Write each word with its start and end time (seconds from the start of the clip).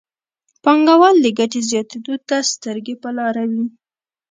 پانګوال 0.63 1.15
د 1.21 1.27
ګټې 1.39 1.59
زیاتېدو 1.69 2.15
ته 2.27 2.37
سترګې 2.51 2.95
په 3.03 3.09
لاره 3.17 3.43
وي. 3.51 3.63